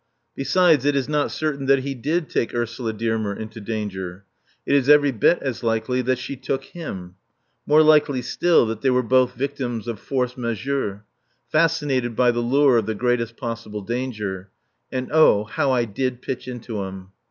Besides, 0.35 0.83
it 0.83 0.95
is 0.95 1.07
not 1.07 1.29
certain 1.29 1.67
that 1.67 1.83
he 1.83 1.93
did 1.93 2.27
take 2.27 2.55
Ursula 2.55 2.91
Dearmer 2.91 3.35
into 3.35 3.61
danger; 3.61 4.25
it 4.65 4.73
is 4.75 4.89
every 4.89 5.11
bit 5.11 5.37
as 5.43 5.61
likely 5.61 6.01
that 6.01 6.17
she 6.17 6.35
took 6.35 6.63
him; 6.63 7.17
more 7.67 7.83
likely 7.83 8.23
still 8.23 8.65
that 8.65 8.81
they 8.81 8.89
were 8.89 9.03
both 9.03 9.35
victims 9.35 9.87
of 9.87 9.99
force 9.99 10.35
majeure, 10.35 11.05
fascinated 11.51 12.15
by 12.15 12.31
the 12.31 12.39
lure 12.41 12.77
of 12.77 12.87
the 12.87 12.95
greatest 12.95 13.37
possible 13.37 13.83
danger. 13.83 14.49
And, 14.91 15.11
oh, 15.11 15.43
how 15.43 15.71
I 15.71 15.85
did 15.85 16.23
pitch 16.23 16.47
into 16.47 16.81
him! 16.83 17.09